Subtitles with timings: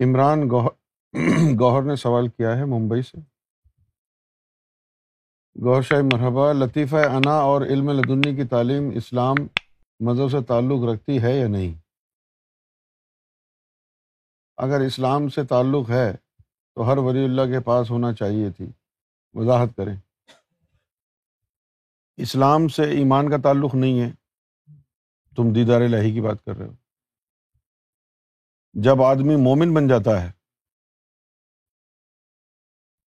[0.00, 0.40] عمران
[1.60, 3.18] گوہر نے سوال کیا ہے ممبئی سے۔
[5.62, 9.34] گوہر شاہ مرحبا، لطیفہ انا اور علم لدنی کی تعلیم اسلام
[10.00, 11.74] مذہب سے تعلق رکھتی ہے یا نہیں؟
[14.56, 16.12] اگر اسلام سے تعلق ہے
[16.74, 18.66] تو ہر ولی اللہ کے پاس ہونا چاہیے تھی۔
[19.34, 19.96] وضاحت کریں۔
[22.16, 24.10] اسلام سے ایمان کا تعلق نہیں ہے۔
[25.36, 26.72] تم دیدار الہی کی بات کر رہے ہو۔
[28.74, 30.30] جب آدمی مومن بن جاتا ہے،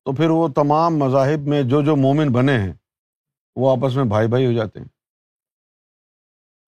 [0.06, 2.74] تو پھر وہ تمام مذاہب میں جو جو مومن بنے ہیں،
[3.56, 4.88] وہ آپس میں بھائی بھائی ہو جاتے ہیں۔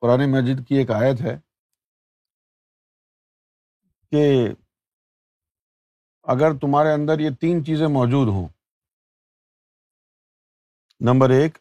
[0.02, 1.34] قرآن مجید کی ایک آیت ہے
[4.12, 4.22] کہ
[6.26, 8.48] اگر تمہارے اندر یہ تین چیزیں موجود ہوں،
[11.00, 11.58] نمبر ایک،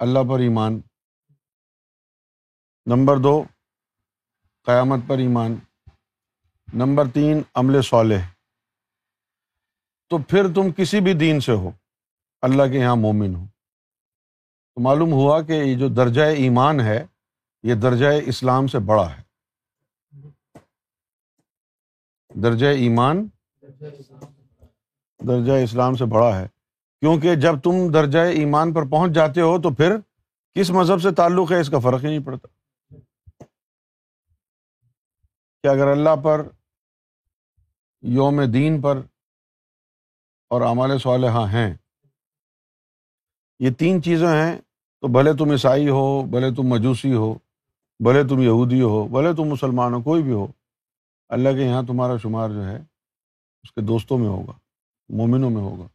[0.00, 0.80] اللہ پر ایمان،
[2.86, 3.42] نمبر دو
[4.66, 5.56] قیامت پر ایمان۔
[6.72, 8.20] نمبر تین، عمل صالح۔
[10.08, 11.70] تو پھر تم کسی بھی دین سے ہو،
[12.42, 13.44] اللہ کے یہاں مومن ہو۔
[14.74, 17.06] تو معلوم ہوا کہ یہ جو درجۂ ایمان ہے،
[17.62, 19.22] یہ درجۂ اسلام سے بڑا ہے۔
[22.42, 23.28] درجۂ ایمان
[25.28, 26.48] درجۂ اسلام سے بڑا ہے۔
[27.00, 29.96] کیونکہ جب تم درجۂ ایمان پر پہنچ جاتے ہو، تو پھر
[30.54, 32.63] کس مذہب سے تعلق ہے، اس کا فرق ہی نہیں پڑتا۔
[35.64, 36.48] کہ اگر اللہ پر،
[38.02, 38.96] یوم دین پر
[40.48, 41.74] اور اعمال صالحہ ہیں،
[43.58, 44.58] یہ تین چیزیں ہیں،
[45.00, 47.34] تو بھلے تم عیسائی ہو، بھلے تم مجوسی ہو،
[48.00, 50.46] بھلے تم یہودی ہو، بھلے تم مسلمان ہو، کوئی بھی ہو،
[51.28, 52.76] اللہ کے یہاں تمہارا شمار جو ہے،
[53.62, 54.52] اس کے دوستوں میں ہوگا،
[55.08, 55.86] مومنوں میں ہوگا۔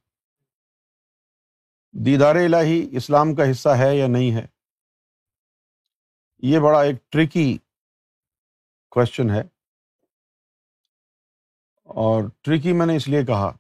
[1.91, 4.47] دیدار الہی اسلام کا حصہ ہے یا نہیں ہے؟
[6.37, 7.57] یہ بڑا ایک ٹرکی
[8.89, 9.58] کوشچن ہے۔
[11.89, 13.52] اور ٹرکی میں نے اس لیے کہا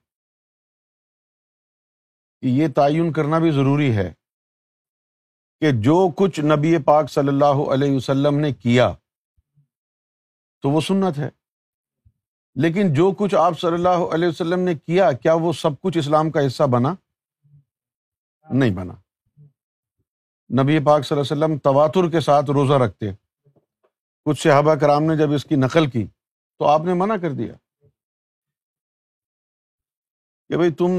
[2.41, 4.13] کہ یہ تعین کرنا بھی ضروری ہے
[5.59, 8.93] کہ جو کچھ نبی پاک صلی اللہ علیہ وسلم نے کیا
[10.61, 11.29] تو وہ سنت ہے۔
[12.55, 16.31] لیکن جو کچھ آپ صلی اللہ علیہ وسلم نے کیا کیا وہ سب کچھ اسلام
[16.31, 16.95] کا حصہ بنا؟
[18.49, 18.93] نہیں بنا۔
[20.63, 23.11] نبی پاک صلی اللہ علیہ وسلم تواتر کے ساتھ روزہ رکھتے۔
[24.25, 26.07] کچھ صحابہ کرام نے جب اس کی نقل کی
[26.57, 27.53] تو آپ نے منع کر دیا۔
[30.49, 30.91] کہ بھائی تم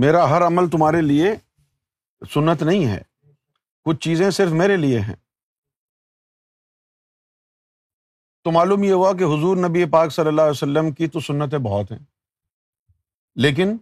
[0.00, 1.34] میرا ہر عمل تمہارے لیے
[2.22, 3.02] سنت نہیں ہے،
[3.86, 5.14] کچھ چیزیں صرف میرے لیے ہیں۔
[8.46, 11.58] تو معلوم یہ ہوا کہ حضور نبی پاک صلی اللہ علیہ وسلم کی تو سنتیں
[11.58, 11.98] بہت ہیں،
[13.36, 13.76] لیکن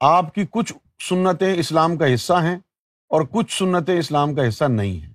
[0.00, 2.56] آپ کی کچھ سنتیں اسلام کا حصہ ہیں
[3.10, 5.12] اور کچھ سنتیں اسلام کا حصہ نہیں ہیں۔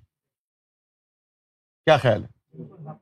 [1.86, 2.92] کیا خیال ہے؟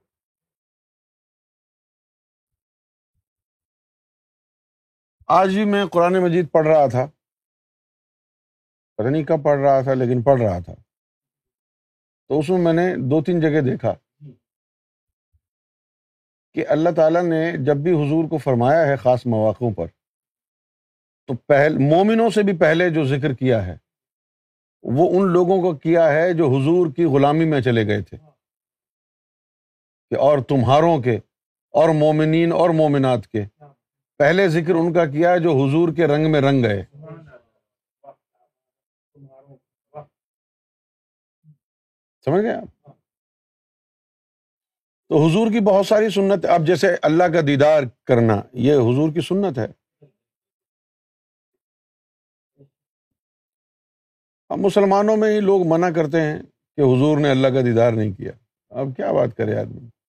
[5.27, 7.07] آج بھی میں قرآن مجید پڑھ رہا تھا۔
[8.97, 10.75] پتہ نہیں کب پڑھ رہا تھا، لیکن پڑھ رہا تھا۔
[12.29, 13.95] تو اس میں میں نے دو تین جگہ دیکھا۔
[16.55, 19.87] کہ اللہ تعالیٰ نے جب بھی حضور کو فرمایا ہے خاص مواقع پر،
[21.27, 23.77] تو پہل، مومنوں سے بھی پہلے جو ذکر کیا ہے،
[24.83, 28.17] وہ ان لوگوں کو کیا ہے جو حضور کی غلامی میں چلے گئے تھے۔
[30.11, 31.17] کہ اور تمہاروں کے،
[31.71, 33.62] اور مومنین اور مومنات کے۔
[34.23, 36.83] پہلے ذکر ان کا کیا جو حضور کے رنگ میں رنگ گئے۔
[42.25, 42.91] سمجھ گئے آپ؟
[45.09, 49.21] تو حضور کی بہت ساری سنت، اب جیسے اللہ کا دیدار کرنا، یہ حضور کی
[49.21, 49.67] سنت ہے۔
[54.49, 56.39] اب مسلمانوں میں ہی لوگ منع کرتے ہیں
[56.77, 58.33] کہ حضور نے اللہ کا دیدار نہیں کیا۔
[58.71, 60.02] اب کیا بات کرے آدمی؟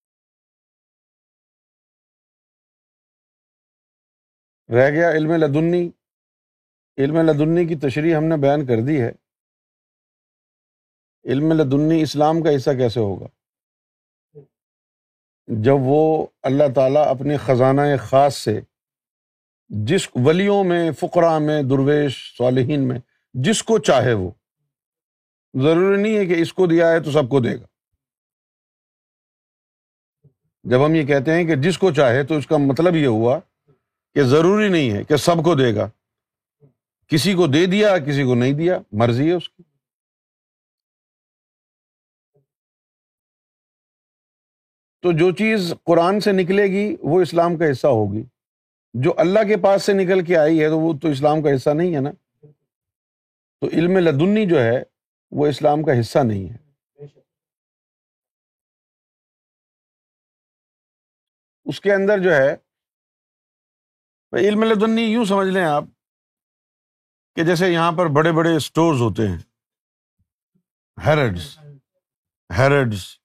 [4.70, 5.90] رہ گیا علم لدنی۔
[6.98, 9.12] علم لدنی کی تشریح ہم نے بیان کر دی ہے۔
[11.26, 13.26] علم لدنی اسلام کا حصہ کیسے ہوگا؟
[15.48, 18.62] جب وہ اللہ تعالیٰ اپنے خزانہ خاص سے
[19.70, 23.00] جس ولیوں میں فقرا میں، درویش، صالحین میں،
[23.34, 24.32] جس کو چاہے وہ،
[25.62, 27.66] ضروری نہیں ہے کہ اس کو دیا ہے تو سب کو دے گا۔
[30.64, 33.40] جب ہم یہ کہتے ہیں کہ جس کو چاہے تو اس کا مطلب یہ ہوا
[34.14, 35.90] کہ ضروری نہیں ہے کہ سب کو دے گا۔
[37.08, 39.64] کسی کو دے دیا، کسی کو نہیں دیا، مرضی ہے اس کی۔
[45.02, 48.24] تو جو چیز قرآن سے نکلے گی، وہ اسلام کا حصہ ہوگی۔
[48.94, 51.70] جو اللہ کے پاس سے نکل کے آئی ہے، تو وہ تو اسلام کا حصہ
[51.70, 52.12] نہیں ہے نا۔
[53.60, 54.84] تو علم لدنی جو ہے،
[55.32, 56.58] وہ اسلام کا حصہ نہیں ہے۔
[61.66, 62.63] اس کے اندر جو ہے
[64.38, 65.84] علم لدنی یوں سمجھ لیں آپ
[67.36, 69.38] کہ جیسے یہاں پر بڑے بڑے اسٹورز ہوتے ہیں۔
[71.06, 71.60] Harrods
[72.58, 73.20] Harrods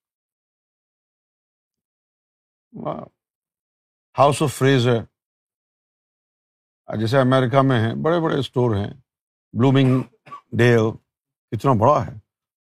[4.19, 5.05] House of Fraser
[7.01, 8.91] جیسے امیرکا میں ہیں، بڑے بڑے اسٹور ہیں۔
[9.53, 10.03] بلومنگ
[10.59, 10.91] ڈیل
[11.51, 12.13] کتنا بڑا ہے۔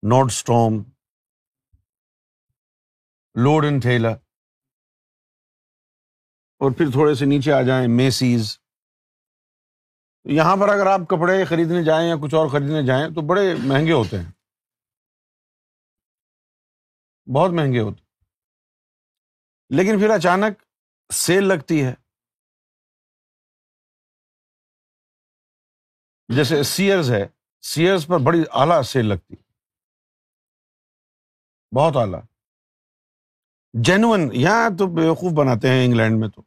[0.03, 0.83] نوٹ اسٹوم
[3.35, 4.09] لوڈ اینڈ ٹھیلا
[6.57, 8.59] اور پھر تھوڑے سے نیچے آ جائیں میسیز۔
[10.23, 13.91] یہاں پر اگر آپ کپڑے خریدنے جائیں یا کچھ اور خریدنے جائیں تو بڑے مہنگے
[13.91, 14.31] ہوتے ہیں۔
[17.35, 18.03] بہت مہنگے ہوتے
[19.69, 20.63] لیکن پھر اچانک
[21.13, 21.93] سیل لگتی ہے۔
[26.35, 27.27] جیسے سیئرز ہے،
[27.61, 29.35] سیئرز پر بڑی اعلیٰ سیل لگتی۔
[31.75, 32.36] بہت اعلیٰ۔
[33.73, 36.41] جینون یہاں تو بیوقوف بناتے ہیں انگلینڈ میں تو۔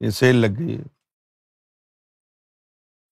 [0.00, 0.82] یہ سیل لگ گئی ہے۔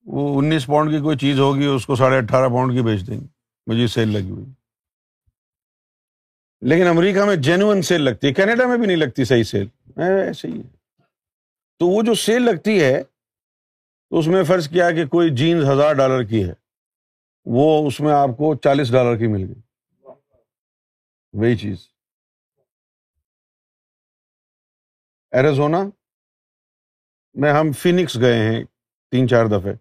[0.03, 3.21] وہ انیس پاؤنڈ کی کوئی چیز ہوگی، اس کو ساڑھے اٹھارہ پاؤنڈ کی بیچ دیں
[3.21, 3.27] گے۔
[3.67, 4.47] مجھے سیل لگی ہوئی۔
[6.61, 9.67] لیکن امریکہ میں جینون سیل لگتی ہے۔ کینیڈا میں بھی نہیں لگتی صحیح سیل۔
[9.97, 10.69] ایسے ہی ہے۔
[11.79, 13.03] تو وہ جو سیل لگتی ہے،
[14.11, 16.53] تو اس میں فرض کیا کہ کوئی جینس ہزار ڈالر کی ہے۔
[17.45, 19.61] وہ اس میں آپ کو چالیس ڈالر کی مل گئی۔
[21.33, 21.94] وہی چیز۔
[25.35, 25.79] ایریزونا
[27.35, 28.65] میں ہم فینکس گئے ہیں
[29.11, 29.75] تین چار دفعے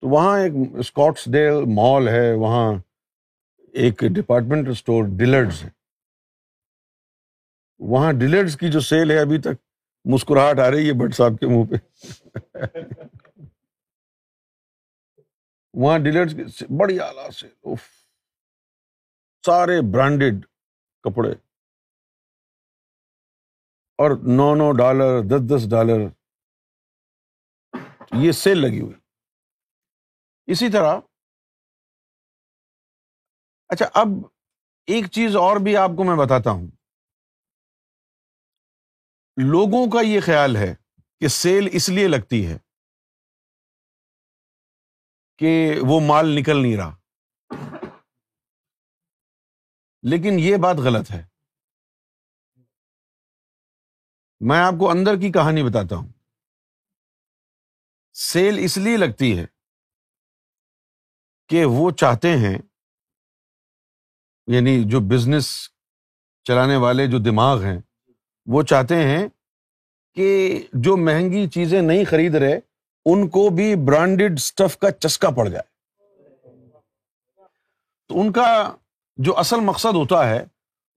[0.00, 2.72] تو وہاں ایک اسکاٹس ڈیل مال ہے، وہاں
[3.72, 5.68] ایک ڈپارٹمنٹ اسٹور ڈیلرز ہے۔
[7.78, 9.62] وہاں ڈیلرز کی جو سیل ہے ابھی تک
[10.04, 11.76] مسکراہٹ آ رہی ہے بٹ صاحب کے منہ پہ۔
[15.74, 17.74] وہاں ڈیلرز کی بڑی اعلیٰ سیل
[19.46, 20.46] سارے برانڈیڈ
[21.02, 21.49] کپڑے۔
[24.00, 26.08] اور نو نو ڈالر، دس دس ڈالر،
[28.24, 29.00] یہ سیل لگی ہوئی۔
[30.46, 31.00] اسی طرح
[33.68, 34.06] اچھا اب
[34.86, 36.66] ایک چیز اور بھی آپ کو میں بتاتا ہوں۔
[39.50, 40.74] لوگوں کا یہ خیال ہے
[41.20, 42.58] کہ سیل اس لیے لگتی ہے
[45.38, 46.96] کہ وہ مال نکل نہیں رہا۔
[50.02, 51.39] لیکن یہ بات غلط ہے۔
[54.40, 56.08] میں آپ کو اندر کی کہانی بتاتا ہوں۔
[58.14, 59.46] سیل اس لیے لگتی ہے
[61.48, 62.58] کہ وہ چاہتے ہیں
[64.46, 65.70] یعنی جو بزنس
[66.44, 67.80] چلانے والے جو دماغ ہیں،
[68.46, 69.28] وہ چاہتے ہیں
[70.14, 72.60] کہ جو مہنگی چیزیں نہیں خرید رہے،
[73.04, 75.68] ان کو بھی برانڈیڈ اسٹف کا چسکا پڑ جائے۔
[78.08, 78.76] تو ان کا
[79.16, 80.44] جو اصل مقصد ہوتا ہے،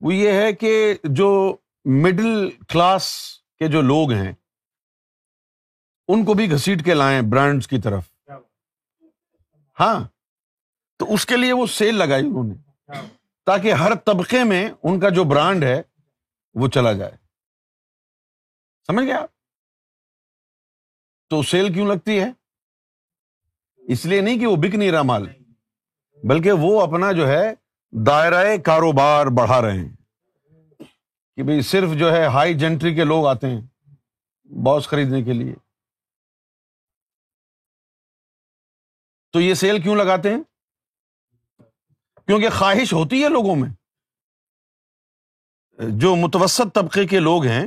[0.00, 3.12] وہ یہ ہے کہ جو مڈل کلاس
[3.58, 4.32] کے جو لوگ ہیں،
[6.08, 8.08] ان کو بھی گھسیٹ کے لائیں برانڈ کی طرف۔
[9.80, 10.08] ہاں
[10.98, 12.54] تو اس کے لیے وہ سیل لگائی انہوں نے۔
[13.46, 15.82] تاکہ ہر طبقے میں ان کا جو برانڈ ہے،
[16.54, 17.16] وہ چلا جائے۔
[18.86, 19.26] سمجھ گیا
[21.28, 22.30] تو سیل کیوں لگتی ہے؟
[23.76, 25.26] اس لیے نہیں کہ وہ بک نہیں رہا مال،
[26.22, 27.54] بلکہ وہ اپنا جو ہے
[28.06, 30.03] دائرۂ کاروبار بڑھا رہے ہیں۔
[31.36, 33.60] کہ بھائی صرف جو ہے ہائی جینٹری کے لوگ آتے ہیں
[34.64, 35.54] باس خریدنے کے لیے۔
[39.32, 40.42] تو یہ سیل کیوں لگاتے ہیں؟
[42.26, 43.68] کیونکہ خواہش ہوتی ہے لوگوں میں۔
[45.98, 47.66] جو متوسط طبقے کے لوگ ہیں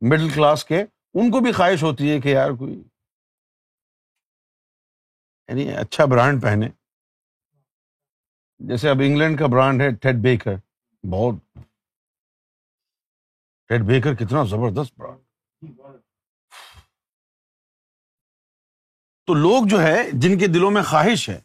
[0.00, 0.80] مڈل کلاس کے،
[1.14, 2.82] ان کو بھی خواہش ہوتی ہے کہ یار کوئی
[5.48, 6.68] یعنی اچھا برانڈ پہنے۔
[8.58, 10.54] جیسے اب انگلینڈ کا برانڈ ہے ٹیڈ بیکر
[11.06, 11.58] بہت
[13.70, 15.20] ٹیڈ بیکر کتنا زبردست برانڈ
[19.26, 21.40] تو لوگ جو ہے، جن کے دلوں میں خواہش ہے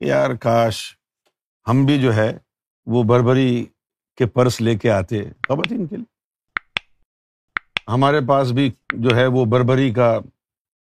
[0.00, 0.96] یار کاش
[1.68, 2.38] ہم بھی جو ہے،
[2.86, 3.66] وہ بربری
[4.16, 6.04] کے پرس لے کے آتے خواتین کے لیے۔
[7.88, 10.18] ہمارے پاس بھی جو ہے، وہ بربری کا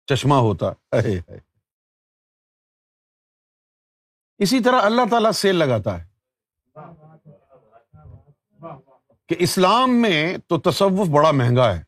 [0.06, 1.38] چشمہ ہوتا۔ ہے
[4.38, 6.08] اسی طرح اللہ تعالیٰ سیل لگاتا ہے۔
[9.28, 11.82] کہ اسلام میں تو تصوف بڑا مہنگا ہے۔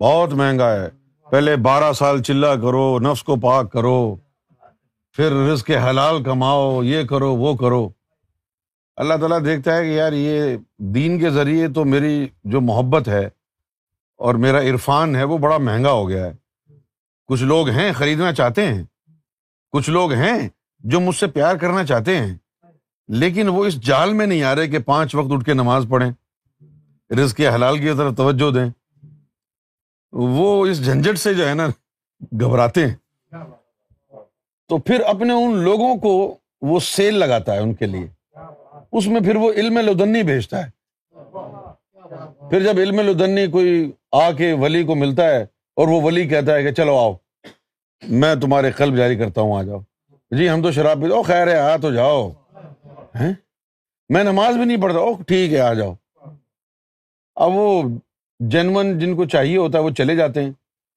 [0.00, 0.88] بہت مہنگا ہے۔
[1.30, 4.16] پہلے بارہ سال چلا کرو، نفس کو پاک کرو،
[5.12, 7.88] پھر رزق حلال کماؤ، یہ کرو، وہ کرو۔
[8.96, 13.28] اللہ تعالیٰ دیکھتا ہے کہ یار یہ دین کے ذریعے تو میری جو محبت ہے
[14.16, 16.32] اور میرا عرفان ہے، وہ بڑا مہنگا ہو گیا ہے۔
[17.26, 18.84] کچھ لوگ ہیں خریدنا چاہتے ہیں،
[19.70, 22.36] کچھ لوگ ہیں جو مجھ سے پیار کرنا چاہتے ہیں۔
[23.08, 26.10] لیکن وہ اس جال میں نہیں آ رہے کہ پانچ وقت اٹھ کے نماز پڑھیں،
[27.12, 28.70] رزق کے حلال کی طرف توجہ دیں۔
[30.12, 31.66] وہ اس جھنجٹ سے جو ہے نا
[32.20, 32.94] گھبراتے ہیں۔
[34.68, 38.06] تو پھر اپنے ان لوگوں کو وہ سیل لگاتا ہے ان کے لیے۔
[38.92, 40.70] اس میں پھر وہ علم لدنی بھیجتا ہے۔
[42.50, 45.42] پھر جب علم لدنی کوئی آ کے ولی کو ملتا ہے
[45.76, 47.12] اور وہ ولی کہتا ہے کہ چلو آؤ،
[48.08, 49.78] میں تمہارے قلب جاری کرتا ہوں، آ جاؤ۔
[50.30, 52.32] جی ہم تو شراب پیتے خیر ہے، آ تو جاؤ۔
[54.08, 55.94] میں نماز بھی نہیں پڑھتا او ٹھیک ہے، آ جاؤ۔
[57.34, 57.98] اب وہ
[58.40, 60.50] جنون جن کو چاہیے ہوتا ہے، وہ چلے جاتے ہیں۔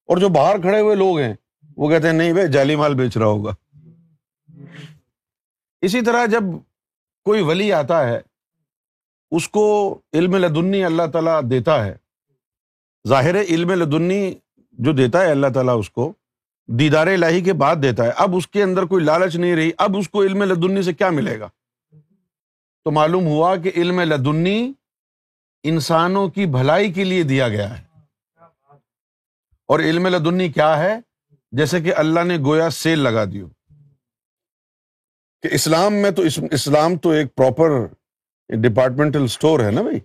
[0.06, 1.34] اور جو باہر کھڑے ہوئے لوگ ہیں،
[1.76, 3.54] وہ کہتے ہیں، نہیں بھائی جالی مال بیچ رہا ہوگا۔
[5.80, 6.42] اسی طرح جب
[7.24, 8.20] کوئی ولی آتا ہے،
[9.30, 11.96] اس کو علم لدنی اللہ تعالیٰ دیتا ہے۔
[13.08, 14.34] ظاہر علم لدنی
[14.70, 16.12] جو دیتا ہے اللہ تعالیٰ اس کو،
[16.66, 19.96] دیدار الہی کے بعد دیتا ہے۔ اب اس کے اندر کوئی لالچ نہیں رہی، اب
[19.96, 21.48] اس کو علم لدنی سے کیا ملے گا؟
[22.84, 24.72] تو معلوم ہوا کہ علم لدنی
[25.62, 27.84] انسانوں کی بھلائی کے لیے دیا گیا ہے۔
[29.66, 30.98] اور علم لدنی کیا ہے؟
[31.52, 33.48] جیسے کہ اللہ نے گویا سیل لگا دیو۔
[35.42, 37.86] کہ اسلام میں تو اسلام تو ایک پراپر
[38.48, 40.00] ڈپارٹمنٹل اسٹور ہے نا بھائی؟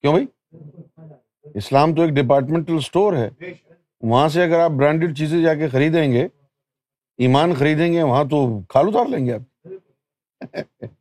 [0.00, 0.26] کیوں بھائی؟
[1.54, 3.30] اسلام تو ایک ڈپارٹمنٹل اسٹور ہے۔
[4.00, 6.28] وہاں سے اگر آپ برانڈیڈ چیزیں جا کے خریدیں گے،
[7.18, 9.68] ایمان خریدیں گے، وہاں تو کھال اتار لیں گے آپ۔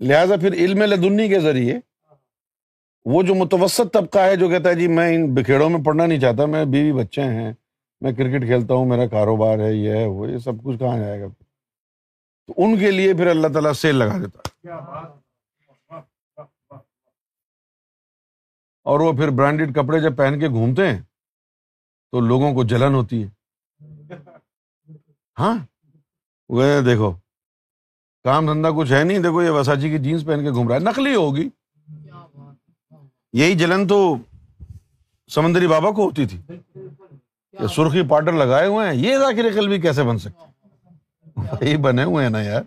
[0.00, 1.78] لہذا پھر علم لدنی کے ذریعے
[3.04, 6.20] وہ جو متوسط طبقہ ہے جو کہتا ہے جی میں ان بکھیڑوں میں پڑھنا نہیں
[6.20, 7.52] چاہتا، میں بیوی بچے ہیں،
[8.00, 11.20] میں کرکٹ کھیلتا ہوں، میرا کاروبار ہے، یہ ہے، وہ، یہ سب کچھ کہاں جائے
[11.20, 11.26] گا؟
[12.46, 14.68] تو ان کے لیے پھر اللہ تعالیٰ سیل لگا دیتا
[18.82, 21.02] اور وہ پھر برانڈیڈ کپڑے جب پہن کے گھومتے ہیں،
[22.10, 23.28] تو لوگوں کو جلن ہوتی ہے۔
[25.38, 25.58] ہاں؟
[26.48, 27.14] وہ دیکھو
[28.24, 30.80] کام دھندا کچھ ہے نہیں، دیکھو یہ وساچی کی جینس پہن کے گھوم رہا ہے۔
[30.80, 31.48] نقلی ہوگی۔
[33.32, 34.16] یہی جلن تو
[35.30, 36.40] سمندری بابا کو ہوتی تھی۔
[37.58, 40.44] کہ سرخی پاؤڈر لگائے ہوئے ہیں۔ یہ ذاکر قلبی کیسے بن سکتے؟
[41.60, 42.62] یہی بنے ہوئے ہیں نا یار۔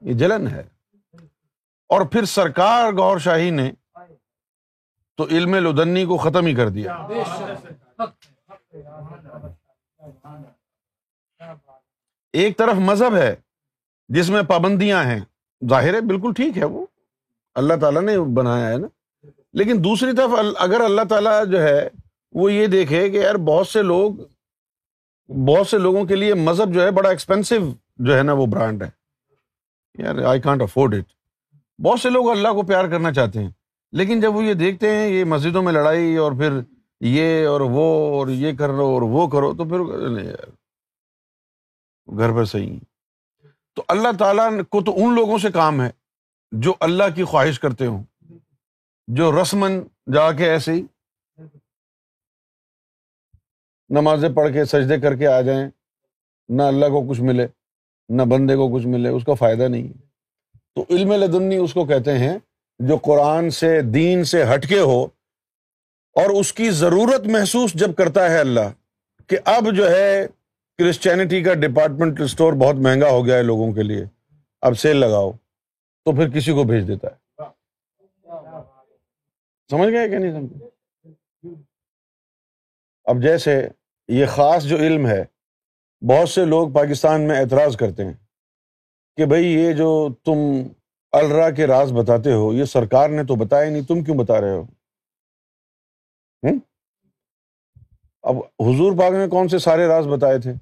[0.00, 0.62] یہ جلن ہے۔
[1.88, 3.72] اور پھر سرکار گور شاہی نے
[5.16, 7.06] تو علم لدنی کو ختم ہی کر دیا۔
[12.32, 13.36] ایک طرف مذہب ہے
[14.08, 15.20] جس میں پابندیاں ہیں۔
[15.70, 16.86] ظاہر ہے، بالکل ٹھیک ہے وہ۔
[17.54, 18.86] اللہ تعالیٰ نے بنایا ہے نا۔
[19.52, 21.88] لیکن دوسری طرف اگر اللہ تعالیٰ جو ہے
[22.32, 24.12] وہ یہ دیکھے کہ یار بہت سے لوگ،
[25.32, 27.54] بہت سے لوگوں کے لیے مذہب جو ہے بڑا ایکسپینسو
[27.96, 28.90] جو ہے نا وہ برانڈ ہے۔
[29.98, 31.04] یار آئی کانٹ افورڈ اٹ
[31.82, 33.50] بہت سے لوگ اللہ کو پیار کرنا چاہتے ہیں۔
[33.92, 36.60] لیکن جب وہ یہ دیکھتے ہیں، یہ مسجدوں میں لڑائی اور پھر
[37.00, 40.57] یہ اور وہ اور یہ کر رہو اور وہ کرو تو پھر نہیں یار
[42.16, 42.78] گھر پر صحیح۔
[43.74, 45.90] تو اللہ تعالیٰ کو تو ان لوگوں سے کام ہے
[46.52, 48.02] جو اللہ کی خواہش کرتے ہوں۔
[49.06, 49.80] جو رسمن
[50.14, 50.82] جا کے ایسے ہی
[53.88, 55.70] نمازیں پڑھ کے سجدے کر کے آ جائیں۔
[56.48, 57.46] نہ اللہ کو کچھ ملے،
[58.08, 59.88] نہ بندے کو کچھ ملے، اس کا فائدہ نہیں
[60.74, 62.38] تو علم لدنی اس کو کہتے ہیں
[62.78, 65.04] جو قرآن سے، دین سے ہٹ کے ہو
[66.14, 68.72] اور اس کی ضرورت محسوس جب کرتا ہے اللہ
[69.26, 70.26] کہ اب جو ہے
[70.78, 74.04] کرسچینٹی کا ڈپارٹمنٹ اسٹور بہت مہنگا ہو گیا ہے لوگوں کے لیے۔
[74.60, 75.30] اب سیل لگاؤ،
[76.04, 77.44] تو پھر کسی کو بھیج دیتا ہے۔
[79.70, 80.62] سمجھ گئے کہ نہیں سمجھ
[83.04, 83.68] اب جیسے
[84.08, 85.24] یہ خاص جو علم ہے،
[86.02, 88.14] بہت سے لوگ پاکستان میں اعتراض کرتے ہیں
[89.16, 90.38] کہ بھائی یہ جو تم
[91.12, 94.50] الرا کے راز بتاتے ہو، یہ سرکار نے تو بتایا نہیں، تم کیوں بتا رہے
[94.50, 94.64] ہو؟
[98.22, 100.52] اب حضور پاک نے کون سے سارے راز بتائے تھے؟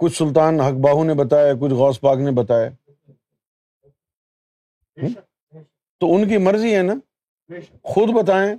[0.00, 2.68] کچھ سلطان حق باہو نے بتایا کچھ غوث پاک نے بتایا۔
[5.98, 6.94] تو ان کی مرضی ہے نا؟
[7.82, 8.56] خود بتائیں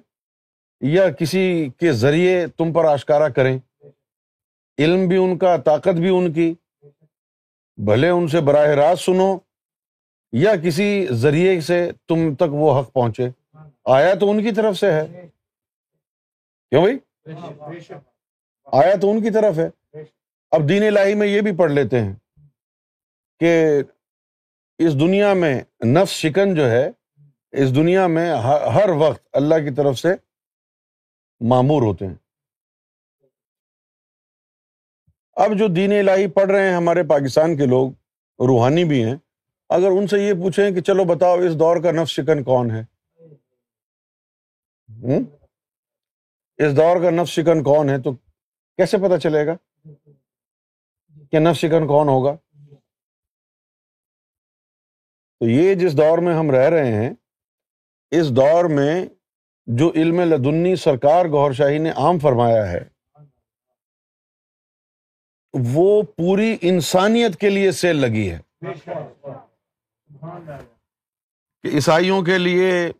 [0.81, 3.59] یا کسی کے ذریعے تم پر آشکارا کریں۔
[4.77, 6.53] علم بھی ان کا طاقت بھی ان کی۔
[7.77, 9.37] بھلے ان سے براہ راست سنو
[10.31, 13.29] یا کسی ذریعے سے تم تک وہ حق پہنچے۔
[13.85, 15.27] آیا تو ان کی طرف سے ہے۔
[16.69, 16.97] کیوں بھائی؟
[18.65, 19.69] آیا تو ان کی طرف ہے۔
[20.51, 22.13] اب دین الہی میں یہ بھی پڑھ لیتے ہیں
[23.41, 23.51] کہ
[24.79, 25.53] اس دنیا میں
[25.85, 26.89] نفس شکن جو ہے،
[27.51, 28.29] اس دنیا میں
[28.73, 30.13] ہر وقت اللہ کی طرف سے
[31.41, 32.15] معمور ہوتے ہیں۔
[35.37, 37.91] اب جو دین الہی پڑھ رہے ہیں ہمارے پاکستان کے لوگ،
[38.39, 39.15] روحانی بھی ہیں،
[39.69, 42.83] اگر ان سے یہ پوچھیں کہ چلو بتاؤ اس دور کا نفس شکن کون ہے؟
[46.59, 48.11] اس دور کا نفس شکن کون ہے تو
[48.79, 49.55] کیسے پتا چلے گا؟
[51.31, 52.35] کہ نف شکن کون ہوگا؟
[55.39, 57.13] تو یہ جس دور میں ہم رہ رہے ہیں،
[58.11, 59.05] اس دور میں
[59.65, 62.89] جو علم لدنی سرکار گور شاہی نے عام فرمایا ہے،
[65.53, 68.39] وہ پوری انسانیت کے لیے سیل لگی ہے۔
[71.63, 72.91] کہ عیسائیوں کے لیے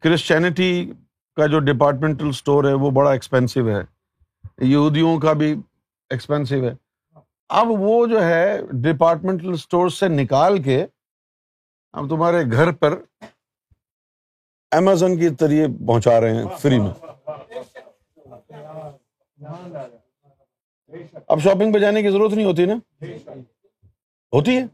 [0.00, 0.92] کرسچینٹی
[1.36, 3.82] کا جو ڈپارٹمنٹل اسٹور ہے، وہ بڑا ایکسپینسو ہے۔
[4.60, 5.54] یہودیوں کا بھی
[6.10, 6.91] ایکسپینسو ہے۔
[7.52, 10.86] اب وہ جو ہے ڈپارٹمنٹل اسٹور سے نکال کے
[11.92, 13.02] اب تمہارے گھر پر
[14.70, 16.90] امیزون کے ذریعے پہنچا رہے ہیں فری میں۔
[21.28, 22.74] اب شاپنگ پہ جانے کی ضرورت نہیں ہوتی نا؟
[24.32, 24.64] ہوتی ہے۔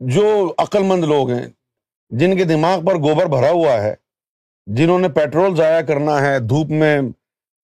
[0.00, 1.48] جو عقل مند لوگ ہیں،
[2.10, 3.94] جن کے دماغ پر گوبر بھرا ہوا ہے،
[4.66, 7.00] جنہوں نے پیٹرول ضائع کرنا ہے، دھوپ میں،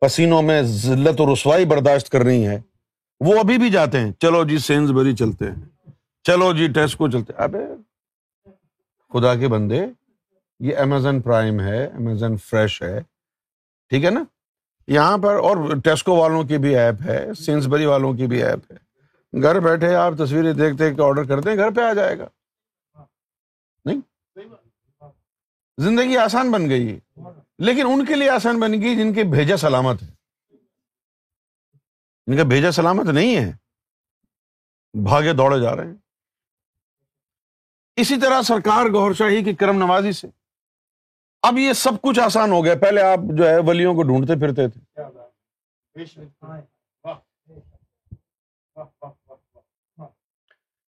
[0.01, 2.61] پسینوں میں ذلت و رسوائی برداشت کرنی ہے
[3.21, 5.91] وہ ابھی بھی جاتے ہیں۔ چلو جی سینز بری چلتے ہیں۔
[6.23, 7.65] چلو جی ٹیسکو چلتے ابے،
[9.13, 9.87] خدا کے بندے،
[10.61, 13.01] یہ امیزون پرائم ہے امیزون فریش ہے۔
[13.89, 14.25] ٹھیک ہے نا؟
[14.87, 18.87] یہاں پر، اور ٹیسکو والوں کی بھی ایپ ہے سینسبری والوں کی بھی ایپ ہے۔
[19.43, 22.29] گھر بیٹھے آپ تصویریں دیکھتے آرڈر کرتے ہیں، گھر پہ آ جائے گا۔
[23.85, 24.01] نہیں؟
[25.79, 26.99] زندگی آسان بن گئی۔
[27.59, 30.16] لیکن ان کے لیے آسان بن گئی جن کے بھیجا سلامت ہے۔
[32.27, 33.53] ان کا بھیجا سلامت نہیں ہے۔
[35.05, 35.95] بھاگے دوڑے جا رہے ہیں۔
[37.97, 40.29] اسی طرح سرکار گور شاہی کی کرم نوازی سے۔
[41.43, 44.69] اب یہ سب کچھ آسان ہو گیا۔ پہلے آپ جو ہے ولیوں کو ڈھونڈتے پھرتے
[44.69, 45.03] تھے۔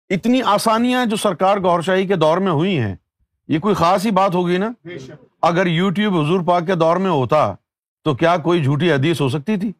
[0.09, 2.97] اتنی آسانیاں جو سرکار گور شاہی کے دور میں ہوئی ہیں،
[3.49, 4.71] یہ کوئی خاص ہی بات ہوگی نا؟
[5.43, 7.55] اگر یو ٹیوب حضور پاک کے دور میں ہوتا
[8.05, 9.73] تو کیا کوئی جھوٹی حدیث ہو سکتی تھی؟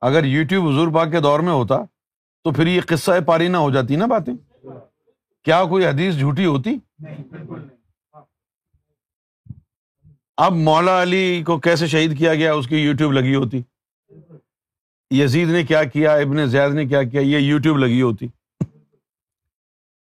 [0.00, 1.76] اگر یو ٹیوب حضور پاک کے دور میں ہوتا
[2.44, 4.34] تو پھر یہ قصہ پاری نہ ہو جاتی نا باتیں؟
[5.44, 6.78] کیا کوئی حدیث جھوٹی ہوتی؟
[10.36, 13.62] اب مولا علی کو کیسے شہید کیا گیا؟ اس کی یو ٹیوب لگی ہوتی۔
[15.10, 18.28] یزید نے کیا کیا؟ ابن زید نے کیا کیا؟ یہ یو ٹیوب لگی ہوتی۔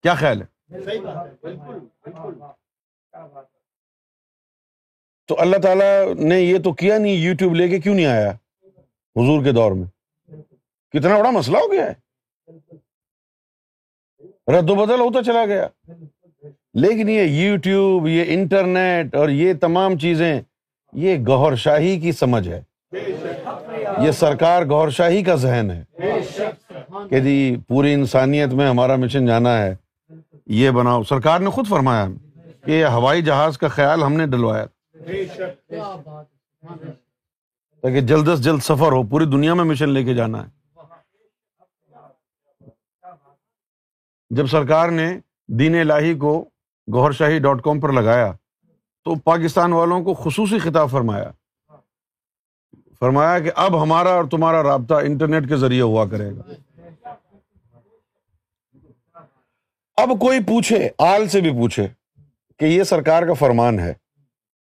[0.01, 0.45] کیا خیال ہے؟
[5.27, 8.31] تو اللہ تعالیٰ نے یہ تو کیا نہیں یو ٹیوب لے کے کیوں نہیں آیا؟
[9.19, 9.87] حضور کے دور میں۔
[10.91, 11.93] کتنا بڑا مسئلہ ہو گیا ہے۔
[14.57, 15.67] رد و بدل ہوتا چلا گیا۔
[16.73, 20.41] لیکن یہ یو ٹیوب یہ انٹرنیٹ اور یہ تمام چیزیں،
[20.93, 22.61] یہ گور شاہی کی سمجھ ہے۔
[24.05, 25.83] یہ سرکار گور شاہی کا ذہن ہے۔
[27.09, 29.75] کہ جی پوری انسانیت میں ہمارا مشن جانا ہے۔
[30.45, 32.07] یہ بناؤ۔ سرکار نے خود فرمایا
[32.65, 34.65] کہ یہ ہوائی جہاز کا خیال ہم نے ڈلوایا۔
[37.81, 40.59] تاکہ جلد از جلد سفر ہو، پوری دنیا میں مشن لے کے جانا ہے۔
[44.29, 46.49] جب سرکار نے دین الہی کو
[46.93, 48.31] گوہر شاہی ڈاٹ کام پر لگایا،
[49.03, 51.31] تو پاکستان والوں کو خصوصی خطاب فرمایا۔
[52.99, 56.41] فرمایا کہ اب ہمارا اور تمہارا رابطہ انٹرنیٹ کے ذریعے ہوا کرے گا۔
[59.95, 61.87] اب کوئی پوچھے، آل سے بھی پوچھے
[62.57, 63.93] کہ یہ سرکار کا فرمان ہے۔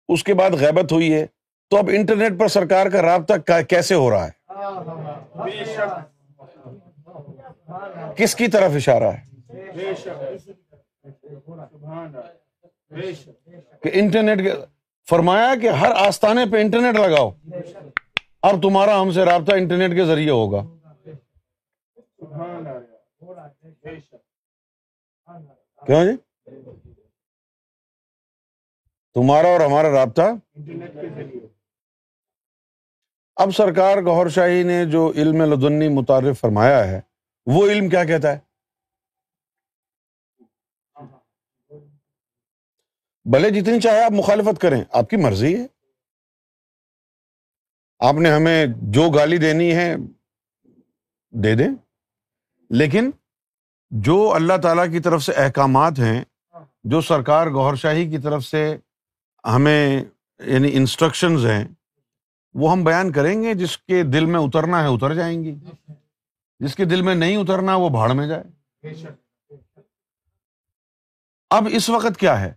[0.08, 1.26] اس کے بعد غیبت ہوئی ہے۔
[1.70, 4.30] تو اب انٹرنیٹ پر سرکار کا رابطہ کیسے ہو رہا ہے؟
[8.16, 9.26] کس کی طرف اشارہ ہے؟
[13.82, 14.38] کہ انٹرنیٹ
[15.08, 17.30] فرمایا کہ ہر آستانے پہ انٹرنیٹ لگاؤ۔
[18.42, 20.62] اب تمہارا ہم سے رابطہ انٹرنیٹ کے ذریعے ہوگا۔
[25.86, 26.16] کیوں جی؟
[29.14, 30.22] تمہارا اور ہمارا رابطہ
[33.36, 37.00] اب سرکار گور شاہی نے جو علم لدنی متعارف فرمایا ہے،
[37.46, 38.38] وہ علم کیا کہتا ہے؟
[43.24, 45.66] بھلے جتنی چاہے آپ مخالفت کریں، آپ کی مرضی ہے۔
[47.98, 49.94] آپ نے ہمیں جو گالی دینی ہے،
[51.30, 51.68] دے دیں۔
[52.70, 53.10] لیکن
[53.90, 56.24] جو اللہ تعالی کی طرف سے احکامات ہیں،
[56.84, 58.76] جو سرکار گور شاہی کی طرف سے
[59.44, 60.04] ہمیں
[60.38, 61.64] یعنی انسٹرکشنز ہیں
[62.54, 65.54] وہ ہم بیان کریں گے جس کے دل میں اترنا ہے اتر جائیں گی۔
[66.58, 68.44] جس کے دل میں نہیں اترنا وہ بھاڑ میں جائے۔
[71.50, 72.54] اب اس وقت کیا ہے؟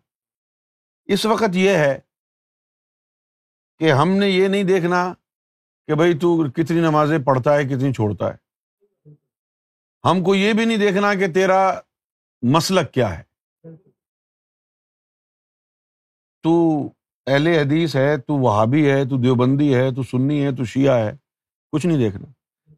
[1.06, 2.00] اس وقت یہ ہے
[3.80, 5.14] کہ ہم نے یہ نہیں دیکھنا
[5.88, 8.48] کہ بھائی تو کتنی نمازیں پڑھتا ہے، کتنی چھوڑتا ہے۔
[10.12, 11.80] ہم کو یہ بھی نہیں دیکھنا کہ تیرا
[12.42, 13.24] مسلک کیا ہے۔
[16.44, 16.84] تو
[17.28, 21.12] اہل حدیث ہے، تو وہابی ہے، تو دیوبندی ہے، تو سنی ہے، تو شیعہ ہے،
[21.72, 22.26] کچھ نہیں دیکھنا۔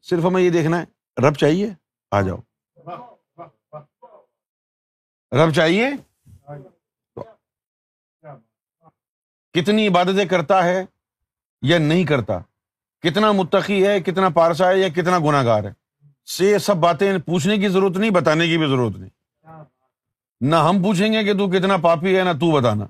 [0.02, 0.86] صرف ہمیں یہ دیکھنا ہے،
[1.22, 1.70] رب چاہیے،
[2.12, 2.38] آ جاؤ۔
[5.32, 5.90] رب چاہیے؟
[9.54, 10.86] کتنی عبادتیں کرتا ہے
[11.62, 12.40] یا نہیں کرتا؟
[13.02, 15.72] کتنا متقی ہے، کتنا پارسا ہے یا کتنا گناہ گار ہے؟
[16.26, 19.10] سے یہ سب باتیں پوچھنے کی ضرورت نہیں، بتانے کی بھی ضرورت نہیں۔
[20.42, 22.86] نہ ہم پوچھیں گے کہ تو کتنا پاپی ہے، نہ تو بتانا۔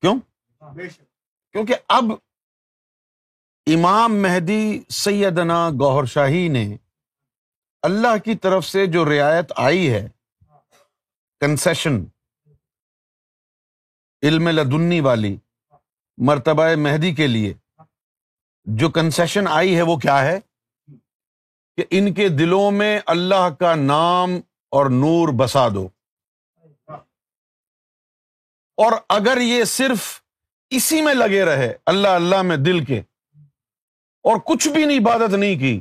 [0.00, 0.18] کیوں؟
[1.52, 2.04] کیونکہ اب
[3.66, 6.76] امام مہدی سیدنا گوہر شاہی نے
[7.82, 10.08] اللہ کی طرف سے جو رعایت آئی ہے
[11.40, 12.04] کنسیشن
[14.22, 15.36] علم لدنی والی
[16.16, 17.54] مرتبہ مہدی کے لیے،
[18.64, 20.40] جو کنسیشن آئی ہے وہ کیا ہے؟
[21.76, 24.30] کہ ان کے دلوں میں اللہ کا نام
[24.68, 25.88] اور نور بسا دو۔
[28.76, 30.22] اور اگر یہ صرف
[30.70, 32.98] اسی میں لگے رہے، اللہ اللہ میں دل کے،
[34.22, 35.80] اور کچھ بھی نہیں، عبادت نہیں کی،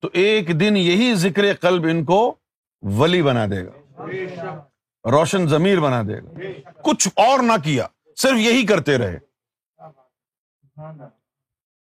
[0.00, 2.34] تو ایک دن یہی ذکر قلب ان کو
[2.82, 3.94] ولی بنا دے گا،
[5.10, 6.30] روشن ضمیر بنا دے گا۔
[6.82, 9.18] کچھ اور نہ کیا، صرف یہی کرتے رہے۔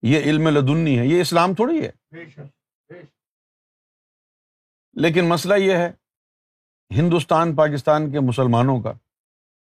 [0.01, 1.91] یہ علم لدنی ہے، یہ اسلام تھوڑی ہے۔
[4.93, 5.91] لیکن مسئلہ یہ ہے،
[6.91, 8.93] ہندوستان، پاکستان کے مسلمانوں کا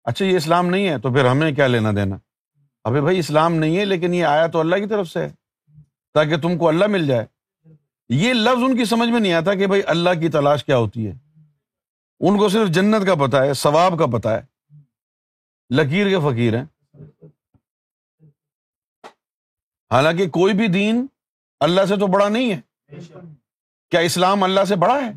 [0.04, 2.16] اچھا یہ اسلام نہیں ہے، تو پھر ہمیں کیا لینا دینا؟
[2.84, 5.32] ابھی بھائی اسلام نہیں ہے، لیکن یہ آیا تو اللہ کی طرف سے ہے،
[6.14, 7.26] تاکہ تم کو اللہ مل جائے۔
[8.08, 11.06] یہ لفظ ان کی سمجھ میں نہیں آتا کہ بھائی اللہ کی تلاش کیا ہوتی
[11.06, 11.12] ہے۔
[12.20, 14.42] ان کو صرف جنت کا پتا ہے، ثواب کا پتا ہے۔
[15.70, 16.64] لکیر کے فقیر ہیں۔
[19.90, 21.06] حالانکہ کوئی بھی دین
[21.60, 22.60] اللہ سے تو بڑا نہیں ہے۔
[23.90, 25.12] کیا اسلام اللہ سے بڑا ہے؟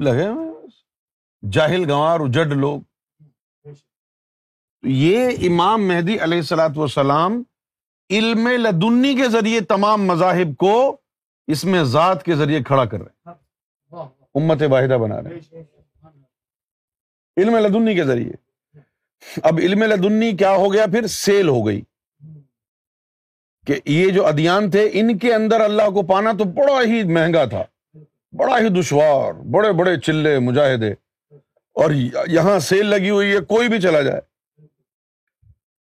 [0.00, 0.28] لگے
[1.52, 2.80] جاہل گنوار اجڈ لوگ۔
[4.82, 7.42] یہ امام مہدی علیہ السلاۃ وسلام
[8.10, 10.96] علم لدنی کے ذریعے تمام مذاہب کو
[11.46, 13.34] اس میں ذات کے ذریعے کھڑا کر رہے ہیں۔
[14.34, 15.62] امت واحدہ بنا رہے ہیں۔
[17.36, 18.32] علم لدنی کے ذریعے۔
[19.42, 21.82] اب علم لدنی کیا ہو گیا؟ پھر سیل ہو گئی۔
[23.66, 27.44] کہ یہ جو ادیان تھے، ان کے اندر اللہ کو پانا تو بڑا ہی مہنگا
[27.44, 27.64] تھا۔
[28.32, 31.03] بڑا ہی دشوار، بڑے بڑے چلے، مجاہدے۔
[31.74, 31.90] اور
[32.26, 34.20] یہاں سیل لگی ہوئی ہے، کوئی بھی چلا جائے۔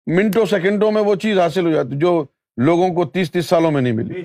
[0.06, 2.24] منٹوں، سیکنڈوں میں وہ چیز حاصل ہو جاتی، جو
[2.56, 4.22] لوگوں کو تیس تیس سالوں میں نہیں ملی۔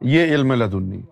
[0.00, 1.02] یہ علم لدنی۔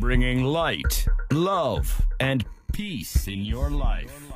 [0.00, 1.76] Bringing light love
[2.18, 2.42] and
[2.76, 4.31] peace in your life